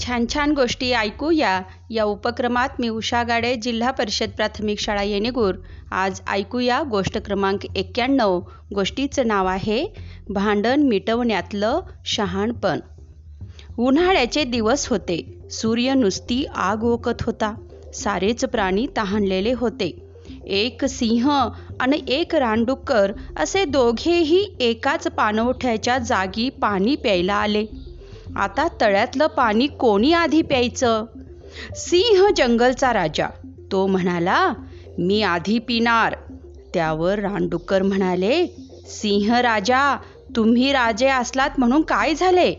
छान 0.00 0.26
छान 0.26 0.52
गोष्टी 0.54 0.90
ऐकूया 0.92 1.50
या. 1.90 2.04
उपक्रमात 2.04 2.76
मी 2.80 2.88
उषा 2.88 3.22
गाडे 3.22 3.54
जिल्हा 3.56 3.90
परिषद 3.90 4.30
प्राथमिक 4.36 4.80
शाळा 4.80 5.02
येणेगूर. 5.02 5.54
आज 5.92 6.20
ऐकूया 6.28 6.82
गोष्ट 6.90 7.18
क्रमांक 7.18 7.66
एक्क्याण्णव. 7.76 8.38
गोष्टीचं 8.74 9.26
नाव 9.26 9.46
आहे 9.46 9.84
भांडण 10.28 10.82
मिटवण्यातलं 10.82 11.80
शहाणपण. 12.06 12.80
उन्हाळ्याचे 13.78 14.44
दिवस 14.44 14.86
होते. 14.88 15.20
सूर्य 15.50 15.94
नुसती 15.94 16.44
आग 16.54 16.84
ओकत 16.84 17.22
होता. 17.22 17.54
सारेच 17.94 18.44
प्राणी 18.44 18.86
तहानलेले 18.96 19.52
होते. 19.52 19.90
एक 20.44 20.84
सिंह 20.84 21.28
आणि 21.80 22.00
एक 22.08 22.34
रानडुक्कर 22.34 23.12
असे 23.36 23.64
दोघेही 23.64 24.42
एकाच 24.60 25.06
पाणवठ्याच्या 25.08 25.98
जागी 25.98 26.48
पाणी 26.62 26.96
प्यायला 26.96 27.34
आले. 27.34 27.64
आता 28.36 28.68
तळ्यातलं 28.80 29.26
पाणी 29.26 29.66
कोणी 29.66 30.12
आधी 30.12 30.42
प्यायचं? 30.42 31.04
सिंह 31.74 32.28
जंगलचा 32.36 32.92
राजा. 32.92 33.26
तो 33.72 33.86
म्हणाला 33.86 34.52
मी 34.98 35.22
आधी 35.22 35.58
पिणार. 35.58 36.14
त्यावर 36.74 37.18
रानडुक्कर 37.18 37.82
म्हणाले 37.82 38.46
सिंह 38.88 39.40
राजा 39.40 39.96
तुम्ही 40.36 40.72
राजे 40.72 41.08
असलात 41.08 41.50
म्हणून 41.58 41.82
काय 41.82 42.14
झाले? 42.14 42.54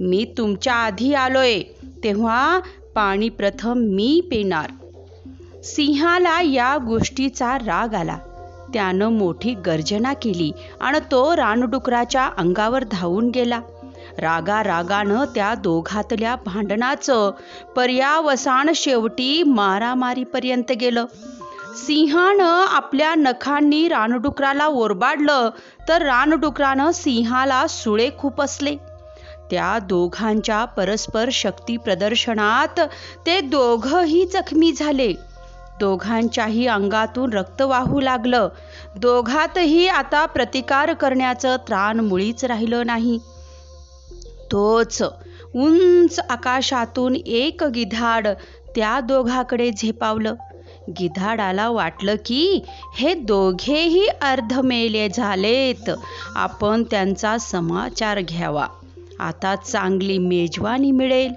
मी 0.00 0.34
तुमच्या 0.38 0.74
आधी 0.74 1.14
आलोय 1.14 1.60
तेव्हा 2.04 2.60
पाणी 2.94 3.28
प्रथम 3.28 3.72
मी 3.72 4.20
पिणार. 4.30 4.70
सिंहाला 5.64 6.40
या 6.42 6.78
गोष्टीचा 6.86 7.58
राग 7.58 7.94
आला. 7.94 8.18
त्यानं 8.74 9.08
मोठी 9.08 9.54
गर्जना 9.54 10.12
केली 10.12 10.52
आणि 10.80 10.98
तो 11.10 11.36
रानडुकराच्या 11.36 12.30
अंगावर 12.38 12.84
धावून 12.90 13.30
गेला. 13.30 13.60
रागा 14.18 14.62
रागानं 14.62 15.24
त्या 15.34 15.54
दोघातल्या 15.54 16.34
भांडणाचं 16.44 17.30
पर्यावसान 17.76 18.70
शेवटी 18.74 19.42
मारामारीपर्यंत 19.42 20.72
गेलं. 20.80 21.04
सिंहानं 21.76 22.66
आपल्या 22.68 23.14
नखांनी 23.14 23.86
रानडुकराला 23.88 24.66
ओरबाडलं 24.66 25.50
तर 25.88 26.02
रानडुकरानं 26.02 26.90
सिंहाला 26.90 27.66
सुळे 27.66 28.08
खुपसले 28.18 28.76
त्या 29.50 29.78
दोघांच्या 29.78 30.64
परस्पर 30.64 31.28
शक्ती 31.32 31.76
प्रदर्शनात 31.76 32.80
ते 33.26 33.40
दोघंही 33.40 34.24
जखमी 34.26 34.72
झाले. 34.72 35.12
दोघांच्याही 35.80 36.66
अंगातून 36.66 37.32
रक्त 37.32 37.62
वाहू 37.62 38.00
लागलं. 38.00 38.48
दोघातही 38.96 39.86
आता 39.88 40.26
प्रतिकार 40.26 40.92
करण्याचं 40.92 41.56
त्राण 41.68 42.00
मुळीच 42.00 42.44
राहिलं 42.44 42.86
नाही. 42.86 43.18
तोच 44.52 45.02
उंच 45.54 46.18
आकाशातून 46.30 47.14
एक 47.16 47.64
गिधाड 47.64 48.28
त्या 48.74 48.98
दोघाकडे 49.00 49.70
झेपावलं. 49.70 50.34
गिधाडाला 50.88 51.68
वाटलं 51.68 52.14
की 52.26 52.60
हे 52.96 53.14
दोघेही 53.14 54.06
अर्धमेले 54.08 55.08
झालेत. 55.08 55.90
आपण 56.34 56.82
त्यांचा 56.82 57.38
समाचार 57.38 58.20
घ्यावा. 58.20 58.66
आता 59.18 59.54
चांगली 59.56 60.18
मेजवानी 60.18 60.90
मिळेल. 60.90 61.32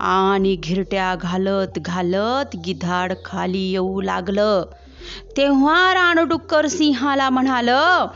आणि 0.00 0.56
घिरट्या 0.56 1.14
घालत 1.14 1.78
घालत 1.78 2.56
गिधाड 2.56 3.12
खाली 3.24 3.70
येऊ 3.70 4.00
लागलं. 4.00 4.64
तेव्हा 5.36 5.92
रानडुक्कर 5.94 6.66
सिंहाला 6.66 7.30
म्हणालं 7.30 8.06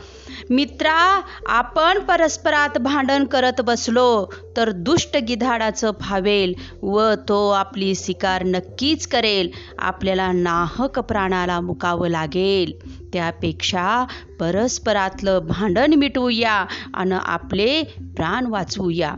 मित्रा 0.49 1.21
आपण 1.49 1.99
परस्परात 1.99 2.77
भांडण 2.77 3.25
करत 3.25 3.61
बसलो 3.61 4.25
तर 4.57 4.71
दुष्ट 4.71 5.17
गिधाडाचं 5.17 5.91
फावेल 6.01 6.53
व 6.81 7.13
तो 7.27 7.49
आपली 7.49 7.95
शिकार 7.95 8.43
नक्कीच 8.43 9.07
करेल. 9.07 9.49
आपल्याला 9.79 10.31
नाहक 10.31 10.99
प्राणाला 10.99 11.59
मुकावं 11.61 12.07
लागेल. 12.07 12.73
त्यापेक्षा 13.13 14.05
परस्परातलं 14.39 15.39
भांडण 15.47 15.93
मिटवूया 15.93 16.65
आणि 16.93 17.15
आपले 17.23 17.83
प्राण 18.15 18.45
वाचवूया. 18.45 19.13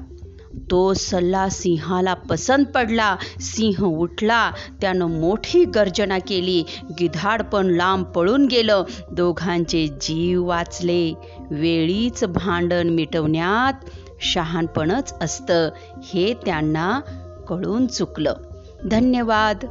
तो 0.71 0.93
सल्ला 0.93 1.49
सिंहाला 1.49 2.13
पसंत 2.13 2.65
पडला. 2.65 3.15
सिंह 3.41 3.85
उठला. 3.85 4.51
त्यानं 4.81 5.05
मोठी 5.05 5.65
गर्जना 5.65 6.19
केली. 6.19 6.63
गिधाड 6.99 7.41
पण 7.43 7.67
लांब 7.67 8.05
पळून 8.05 8.45
गेलं. 8.45 8.83
दोघांचे 9.11 9.87
जीव 9.87 10.45
वाचले. 10.45 11.13
वेळीच 11.51 12.23
भांडण 12.23 12.89
मिटवण्यात 12.89 13.89
शहाणपणच 14.21 15.13
असतं. 15.21 15.69
हे 16.03 16.33
त्यांना 16.33 16.99
कळून 17.49 17.87
चुकलं. 17.87 18.33
धन्यवाद. 18.85 19.65